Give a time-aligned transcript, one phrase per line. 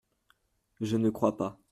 [0.81, 1.59] Je ne crois pas…